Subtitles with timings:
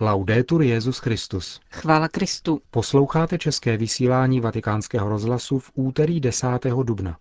[0.00, 1.60] Laudetur Jezus Christus.
[1.70, 2.60] Chvála Kristu.
[2.70, 6.46] Posloucháte české vysílání Vatikánského rozhlasu v úterý 10.
[6.82, 7.16] dubna.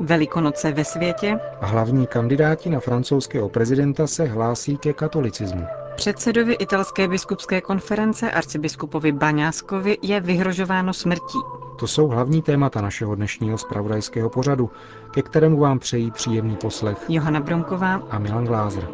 [0.00, 1.38] Velikonoce ve světě.
[1.60, 5.79] Hlavní kandidáti na francouzského prezidenta se hlásí ke katolicismu.
[6.00, 11.38] Předsedovi italské biskupské konference arcibiskupovi Baňáskovi je vyhrožováno smrtí.
[11.78, 14.70] To jsou hlavní témata našeho dnešního spravodajského pořadu,
[15.10, 18.88] ke kterému vám přejí příjemný poslech Johana Bromková a Milan Glázer.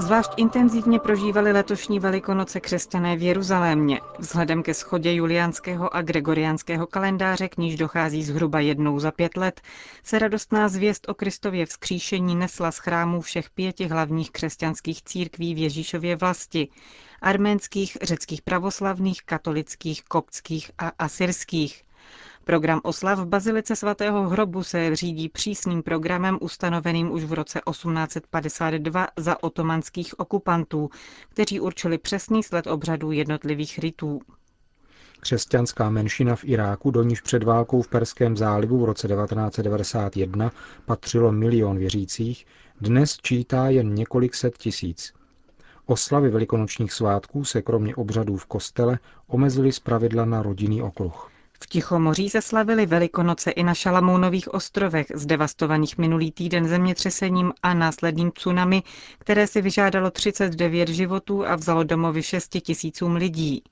[0.00, 4.00] Zvlášť intenzivně prožívali letošní velikonoce křesťané v Jeruzalémě.
[4.18, 9.60] Vzhledem ke schodě juliánského a gregoriánského kalendáře, k níž dochází zhruba jednou za pět let,
[10.04, 15.58] se radostná zvěst o Kristově vzkříšení nesla z chrámů všech pěti hlavních křesťanských církví v
[15.58, 16.68] Ježíšově vlasti,
[17.22, 21.82] arménských, řeckých pravoslavných, katolických, koptských a asyrských.
[22.44, 29.08] Program oslav v Bazilice svatého hrobu se řídí přísným programem ustanoveným už v roce 1852
[29.16, 30.90] za otomanských okupantů,
[31.28, 34.20] kteří určili přesný sled obřadů jednotlivých rytů.
[35.20, 40.50] Křesťanská menšina v Iráku, do níž před válkou v Perském zálivu v roce 1991
[40.86, 42.46] patřilo milion věřících,
[42.80, 45.12] dnes čítá jen několik set tisíc.
[45.86, 51.30] Oslavy velikonočních svátků se kromě obřadů v kostele omezily zpravidla na rodinný okruh.
[51.64, 58.30] V Tichomoří se slavili Velikonoce i na Šalamounových ostrovech, zdevastovaných minulý týden zemětřesením a následným
[58.30, 58.82] tsunami,
[59.18, 63.62] které si vyžádalo 39 životů a vzalo domovy 6 tisícům lidí.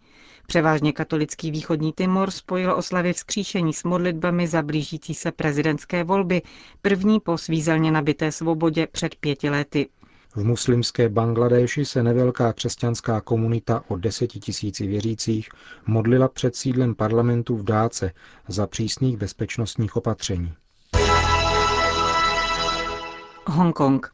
[0.47, 6.43] Převážně katolický východní Timor spojil oslavy vzkříšení s modlitbami za blížící se prezidentské volby,
[6.83, 9.89] první po svízelně nabité svobodě před pěti lety.
[10.39, 15.49] V muslimské Bangladéši se nevelká křesťanská komunita o deseti tisíci věřících
[15.87, 18.13] modlila před sídlem parlamentu v Dáce
[18.49, 20.53] za přísných bezpečnostních opatření.
[23.47, 24.11] Hongkong.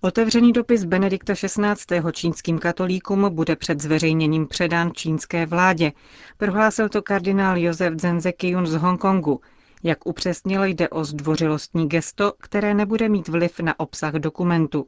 [0.00, 2.02] Otevřený dopis Benedikta XVI.
[2.12, 5.92] čínským katolíkům bude před zveřejněním předán čínské vládě.
[6.36, 9.40] Prohlásil to kardinál Josef Zenzekiun z Hongkongu.
[9.82, 14.86] Jak upřesnil, jde o zdvořilostní gesto, které nebude mít vliv na obsah dokumentu.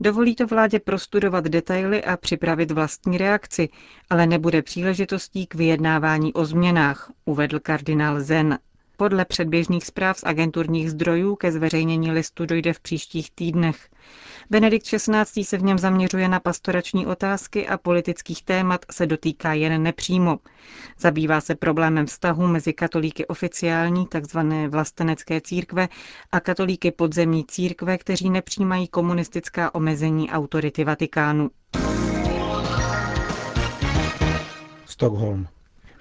[0.00, 3.68] Dovolí to vládě prostudovat detaily a připravit vlastní reakci,
[4.10, 8.58] ale nebude příležitostí k vyjednávání o změnách, uvedl kardinál Zen.
[9.00, 13.88] Podle předběžných zpráv z agenturních zdrojů ke zveřejnění listu dojde v příštích týdnech.
[14.50, 15.44] Benedikt XVI.
[15.44, 20.38] se v něm zaměřuje na pastorační otázky a politických témat se dotýká jen nepřímo.
[20.98, 25.88] Zabývá se problémem vztahu mezi katolíky oficiální, takzvané vlastenecké církve,
[26.32, 31.50] a katolíky podzemní církve, kteří nepřijímají komunistická omezení autority Vatikánu.
[34.84, 35.46] Stockholm.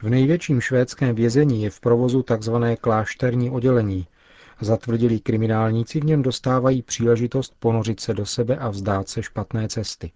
[0.02, 2.54] V největším švédském vězení je v provozu tzv.
[2.82, 4.08] klášterní oddělení.
[4.62, 10.12] Zatvrdilí kriminálníci v něm dostávají příležitost ponořit se do sebe a vzdát se špatné cesty.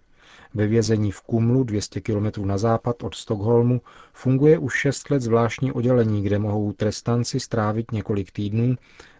[0.54, 3.80] Ve vězení v Kumlu, 200 km na západ od Stockholmu,
[4.12, 8.76] funguje už 6 let zvláštní oddělení, kde mohou trestanci strávit několik týdnů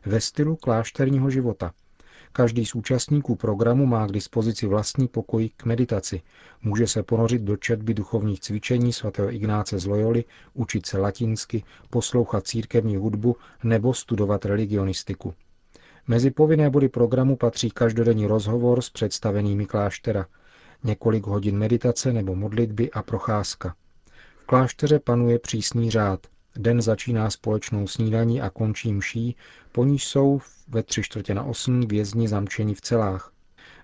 [0.06, 1.72] ve stylu klášterního života–
[2.36, 6.22] Každý z účastníků programu má k dispozici vlastní pokoj k meditaci.
[6.62, 10.24] Může se ponořit do četby duchovních cvičení svatého Ignáce z Loyoli,
[10.54, 15.34] učit se latinsky, poslouchat církevní hudbu nebo studovat religionistiku.
[16.06, 20.26] Mezi povinné body programu patří každodenní rozhovor s představenými kláštera,
[20.84, 23.74] několik hodin meditace nebo modlitby a procházka.
[24.36, 26.26] V klášteře panuje přísný řád.
[26.56, 29.36] Den začíná společnou snídaní a končí mší,
[29.72, 33.32] po níž jsou ve tři čtvrtě na osm vězni zamčeni v celách.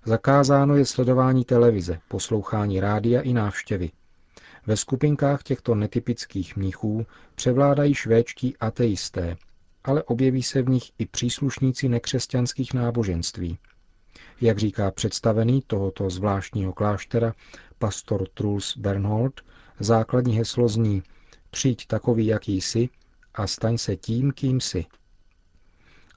[0.04, 3.91] Zakázáno je sledování televize, poslouchání rádia i návštěvy.
[4.66, 9.37] Ve skupinkách těchto netypických mnichů převládají švédští ateisté,
[9.84, 13.58] ale objeví se v nich i příslušníci nekřesťanských náboženství.
[14.41, 17.34] Jak říká představený tohoto zvláštního kláštera
[17.78, 19.40] pastor Truls Bernhold,
[19.81, 21.02] základní heslo zní
[21.50, 22.88] Přijď takový, jaký jsi
[23.35, 24.85] a staň se tím, kým jsi.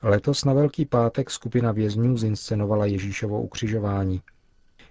[0.04, 4.22] Letos na Velký pátek skupina vězňů zinscenovala Ježíšovo ukřižování.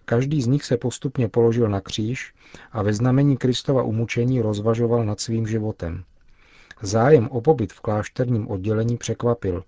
[0.05, 2.35] Každý z nich se postupně položil na kříž
[2.73, 6.05] a ve znamení Kristova umučení rozvažoval nad svým životem.
[6.83, 9.65] Zájem o pobyt v klášterním oddělení překvapil.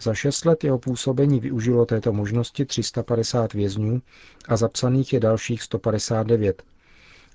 [0.00, 4.02] Za šest let jeho působení využilo této možnosti 350 vězňů
[4.48, 6.62] a zapsaných je dalších 159,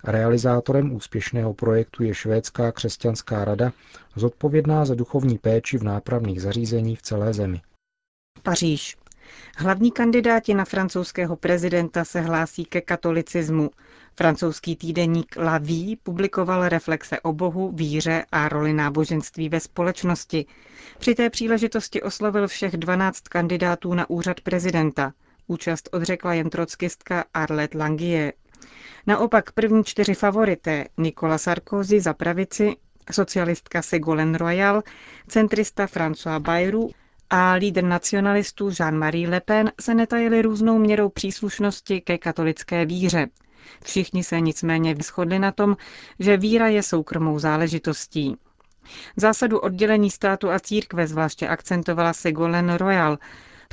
[0.03, 3.71] Realizátorem úspěšného projektu je Švédská křesťanská rada,
[4.15, 7.61] zodpovědná za duchovní péči v nápravných zařízení v celé zemi.
[8.43, 8.97] Paříž.
[9.57, 13.69] Hlavní kandidáti na francouzského prezidenta se hlásí ke katolicismu.
[14.15, 20.45] Francouzský týdeník La Vie publikoval reflexe o Bohu, víře a roli náboženství ve společnosti.
[20.99, 25.13] Při té příležitosti oslovil všech 12 kandidátů na úřad prezidenta.
[25.47, 28.33] Účast odřekla jen trockistka Arlette Langier.
[29.07, 32.75] Naopak první čtyři favorité, Nicolas Sarkozy za pravici,
[33.11, 34.83] socialistka Ségolène Royal,
[35.27, 36.89] centrista François Bayrou
[37.29, 43.27] a lídr nacionalistů Jean-Marie Le Pen se netajili různou měrou příslušnosti ke katolické víře.
[43.83, 45.77] Všichni se nicméně vyschodli na tom,
[46.19, 48.37] že víra je soukromou záležitostí.
[49.17, 53.17] Zásadu oddělení státu a církve zvláště akcentovala Ségolène Royal,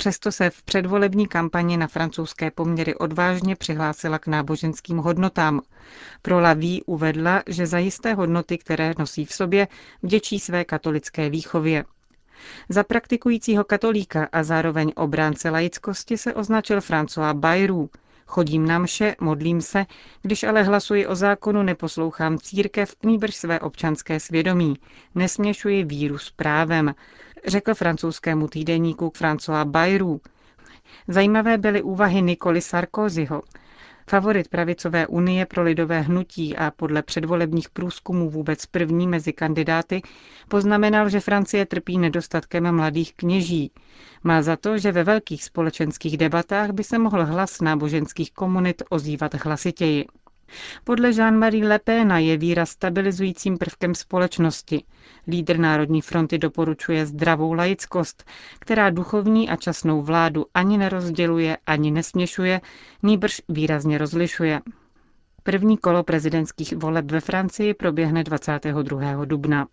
[0.00, 5.60] Přesto se v předvolební kampani na francouzské poměry odvážně přihlásila k náboženským hodnotám.
[6.22, 9.68] Pro Laví uvedla, že za jisté hodnoty, které nosí v sobě,
[10.02, 11.84] vděčí své katolické výchově.
[12.68, 17.88] Za praktikujícího katolíka a zároveň obránce laickosti se označil François Bayrou.
[18.26, 19.86] Chodím na mše, modlím se,
[20.22, 24.76] když ale hlasuji o zákonu, neposlouchám církev, nýbrž své občanské svědomí.
[25.14, 26.94] Nesměšuji víru s právem,
[27.46, 30.20] řekl francouzskému týdeníku François Bayrou.
[31.08, 33.42] Zajímavé byly úvahy Nikoli Sarkozyho.
[34.10, 40.02] Favorit pravicové unie pro lidové hnutí a podle předvolebních průzkumů vůbec první mezi kandidáty
[40.48, 43.72] poznamenal, že Francie trpí nedostatkem mladých kněží.
[44.24, 49.34] Má za to, že ve velkých společenských debatách by se mohl hlas náboženských komunit ozývat
[49.34, 50.06] hlasitěji.
[50.84, 54.84] Podle Jean-Marie Le Pena je víra stabilizujícím prvkem společnosti.
[55.28, 58.24] Lídr Národní fronty doporučuje zdravou laickost,
[58.58, 62.60] která duchovní a časnou vládu ani nerozděluje, ani nesměšuje,
[63.02, 64.60] nýbrž výrazně rozlišuje.
[65.42, 69.24] První kolo prezidentských voleb ve Francii proběhne 22.
[69.24, 69.66] dubna.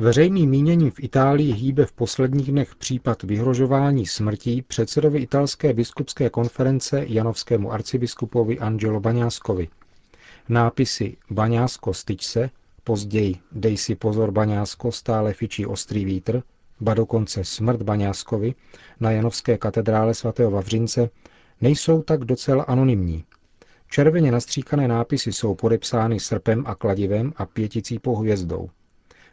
[0.00, 7.04] Veřejný mínění v Itálii hýbe v posledních dnech případ vyhrožování smrtí předsedovi italské biskupské konference
[7.08, 9.68] janovskému arcibiskupovi Angelo Baňáskovi.
[10.48, 12.50] Nápisy Baňásko styč se,
[12.84, 16.42] později Dej si pozor Baňásko, stále fičí ostrý vítr,
[16.80, 18.54] ba dokonce smrt Baňáskovi
[19.00, 21.10] na Janovské katedrále svatého Vavřince
[21.60, 23.24] nejsou tak docela anonymní.
[23.90, 28.70] Červeně nastříkané nápisy jsou podepsány srpem a kladivem a pěticípou hvězdou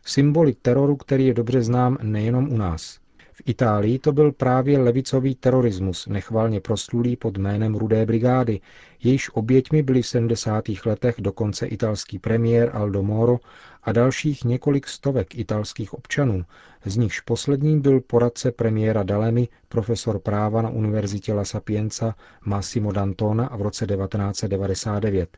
[0.07, 2.99] symboly teroru, který je dobře znám nejenom u nás.
[3.33, 8.61] V Itálii to byl právě levicový terorismus, nechvalně proslulý pod jménem Rudé brigády,
[9.03, 10.63] jejíž oběťmi byli v 70.
[10.85, 13.39] letech dokonce italský premiér Aldo Moro
[13.83, 16.45] a dalších několik stovek italských občanů,
[16.85, 22.15] z nichž posledním byl poradce premiéra Dalemi, profesor práva na univerzitě La Sapienza
[22.45, 25.37] Massimo D'Antona v roce 1999.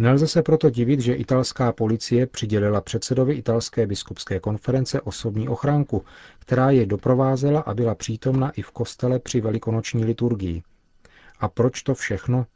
[0.00, 6.04] Nelze se proto divit, že italská policie přidělila předsedovi italské biskupské konference osobní ochránku,
[6.38, 10.62] která je doprovázela a byla přítomna i v kostele při velikonoční liturgii.
[11.40, 12.46] A proč to všechno?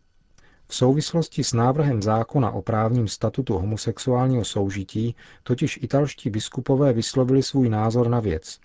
[0.68, 7.68] V souvislosti s návrhem zákona o právním statutu homosexuálního soužití totiž italští biskupové vyslovili svůj
[7.68, 8.58] názor na věc.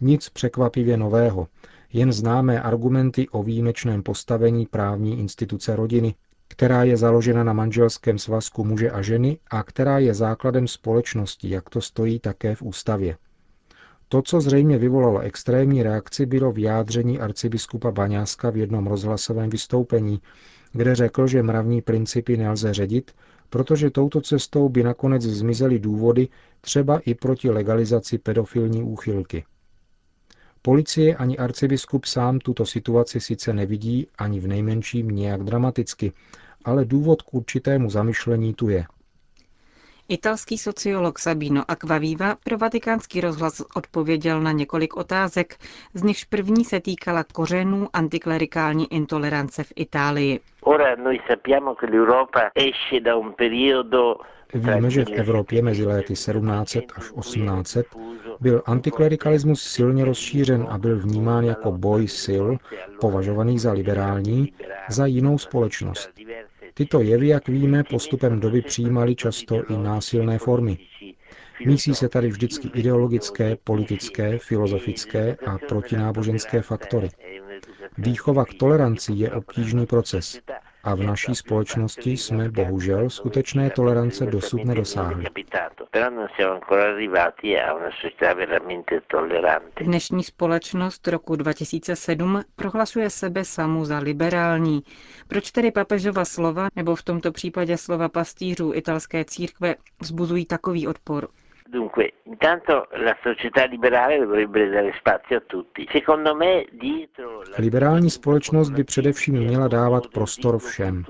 [0.00, 1.48] Nic překvapivě nového,
[1.92, 6.14] jen známé argumenty o výjimečném postavení právní instituce rodiny,
[6.56, 11.70] která je založena na manželském svazku muže a ženy a která je základem společnosti, jak
[11.70, 13.16] to stojí také v ústavě.
[14.08, 20.20] To, co zřejmě vyvolalo extrémní reakci, bylo vyjádření arcibiskupa Baňáska v jednom rozhlasovém vystoupení,
[20.72, 23.12] kde řekl, že mravní principy nelze ředit,
[23.50, 26.28] protože touto cestou by nakonec zmizely důvody
[26.60, 29.44] třeba i proti legalizaci pedofilní úchylky.
[30.62, 36.12] Policie ani arcibiskup sám tuto situaci sice nevidí ani v nejmenším nějak dramaticky,
[36.66, 38.84] ale důvod k určitému zamyšlení tu je.
[40.08, 45.56] Italský sociolog Sabino Aquaviva pro vatikánský rozhlas odpověděl na několik otázek,
[45.94, 50.40] z nichž první se týkala kořenů antiklerikální intolerance v Itálii.
[54.54, 57.86] Víme, že v Evropě mezi léty 1700 až 1800
[58.40, 62.46] byl antiklerikalismus silně rozšířen a byl vnímán jako boj sil,
[63.00, 64.52] považovaný za liberální,
[64.88, 66.10] za jinou společnost.
[66.78, 70.78] Tyto jevy, jak víme, postupem doby přijímaly často i násilné formy.
[71.66, 77.08] Mísí se tady vždycky ideologické, politické, filozofické a protináboženské faktory.
[77.98, 80.40] Výchova k toleranci je obtížný proces
[80.86, 85.24] a v naší společnosti jsme bohužel skutečné tolerance dosud nedosáhli.
[89.80, 94.82] Dnešní společnost roku 2007 prohlašuje sebe samu za liberální.
[95.28, 101.28] Proč tedy papežova slova, nebo v tomto případě slova pastýřů italské církve, vzbuzují takový odpor?
[107.58, 111.04] Liberální společnost by především měla dávat prostor všem.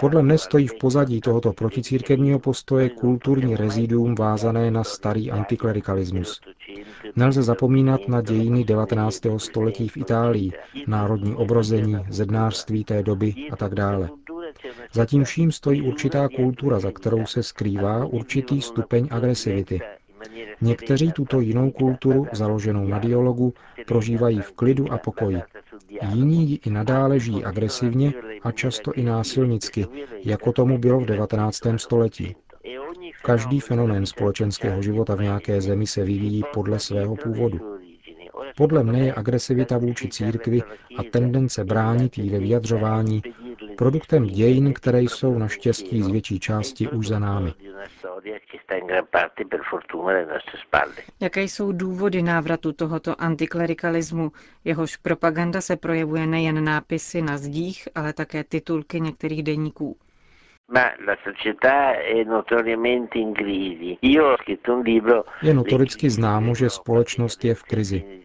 [0.00, 6.40] Podle mne stojí v pozadí tohoto proticírkevního postoje kulturní reziduum vázané na starý antiklerikalismus.
[7.16, 9.20] Nelze zapomínat na dějiny 19.
[9.36, 10.52] století v Itálii,
[10.86, 14.08] národní obrození, zednářství té doby a tak dále.
[14.92, 19.80] Zatím vším stojí určitá kultura, za kterou se skrývá určitý stupeň agresivity.
[20.60, 23.54] Někteří tuto jinou kulturu, založenou na dialogu,
[23.86, 25.42] prožívají v klidu a pokoji.
[26.14, 29.86] Jiní ji i nadále žijí agresivně a často i násilnicky,
[30.24, 31.60] jako tomu bylo v 19.
[31.76, 32.36] století.
[33.22, 37.78] Každý fenomén společenského života v nějaké zemi se vyvíjí podle svého původu.
[38.56, 40.62] Podle mne je agresivita vůči církvi
[40.96, 43.22] a tendence bránit jí ve vyjadřování
[43.80, 47.52] produktem dějin, které jsou naštěstí z větší části už za námi.
[51.20, 54.32] Jaké jsou důvody návratu tohoto antiklerikalismu?
[54.64, 59.96] Jehož propaganda se projevuje nejen nápisy na zdích, ale také titulky některých deníků.
[65.42, 68.20] Je notoricky známo, že společnost je v krizi.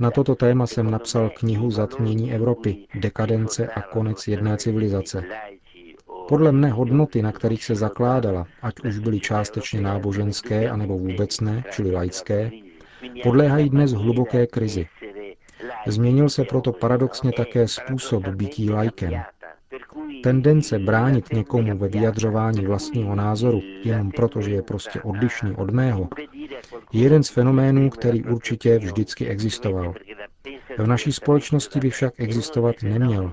[0.00, 5.22] Na toto téma jsem napsal knihu Zatmění Evropy, dekadence a konec jedné civilizace.
[6.28, 11.64] Podle mne hodnoty, na kterých se zakládala, ať už byly částečně náboženské, anebo vůbec ne,
[11.70, 12.50] čili laické,
[13.22, 14.86] podléhají dnes hluboké krizi.
[15.86, 19.12] Změnil se proto paradoxně také způsob bytí lajkem.
[20.22, 26.08] Tendence bránit někomu ve vyjadřování vlastního názoru jenom proto, že je prostě odlišný od mého,
[26.92, 29.94] je jeden z fenoménů, který určitě vždycky existoval.
[30.78, 33.32] V naší společnosti by však existovat neměl.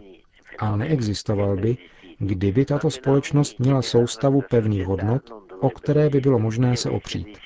[0.59, 1.77] A neexistoval by,
[2.19, 5.21] kdyby tato společnost měla soustavu pevných hodnot,
[5.59, 7.37] o které by bylo možné se opřít.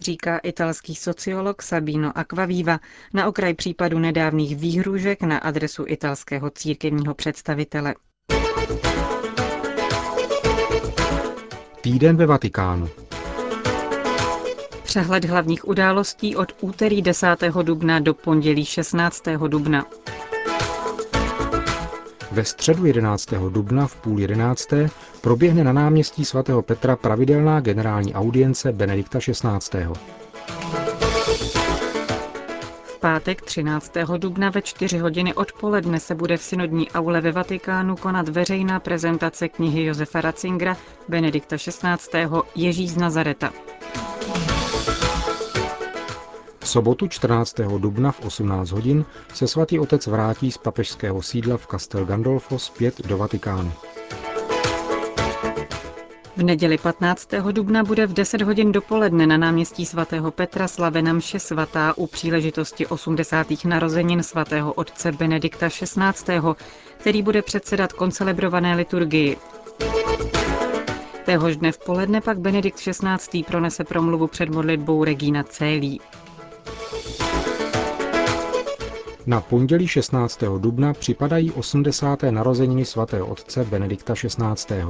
[0.00, 2.78] Říká italský sociolog Sabino Aquaviva
[3.14, 7.94] na okraj případu nedávných výhružek na adresu italského církevního představitele.
[11.80, 12.88] Týden ve Vatikánu.
[14.88, 17.26] Přehled hlavních událostí od úterý 10.
[17.62, 19.24] dubna do pondělí 16.
[19.48, 19.86] dubna.
[22.32, 23.26] Ve středu 11.
[23.48, 24.90] dubna v půl jedenácté
[25.20, 29.86] proběhne na náměstí svatého Petra pravidelná generální audience Benedikta XVI.
[32.84, 33.92] V pátek 13.
[34.16, 39.48] dubna ve 4 hodiny odpoledne se bude v synodní aule ve Vatikánu konat veřejná prezentace
[39.48, 40.76] knihy Josefa Ratzingera
[41.08, 42.18] Benedikta XVI.
[42.54, 43.52] Ježí z Nazareta.
[46.68, 47.54] Sobotu 14.
[47.78, 53.06] dubna v 18 hodin se svatý otec vrátí z papežského sídla v Castel Gandolfo zpět
[53.06, 53.72] do Vatikánu.
[56.36, 57.28] V neděli 15.
[57.52, 62.86] dubna bude v 10 hodin dopoledne na náměstí svatého Petra slavena mše svatá u příležitosti
[62.86, 63.46] 80.
[63.64, 66.40] narozenin svatého otce Benedikta XVI.,
[66.96, 69.36] který bude předsedat koncelebrované liturgii.
[71.24, 73.42] Téhož dne v poledne pak Benedikt XVI.
[73.44, 76.00] pronese promluvu před modlitbou Regina Célí.
[79.28, 80.40] Na pondělí 16.
[80.58, 82.22] dubna připadají 80.
[82.22, 84.84] narozeniny svatého otce Benedikta XVI.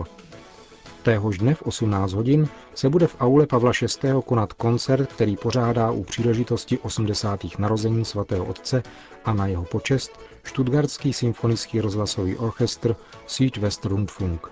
[1.03, 4.09] Téhož dne v 18 hodin se bude v aule Pavla VI.
[4.27, 7.41] konat koncert, který pořádá u příležitosti 80.
[7.59, 8.83] narozenin svatého otce
[9.25, 14.49] a na jeho počest Stuttgartský symfonický rozhlasový orchestr Südwestrundfunk,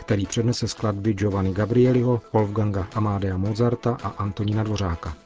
[0.00, 5.25] který přednese skladby Giovanni Gabrieliho, Wolfganga Amadea Mozarta a Antonína Dvořáka.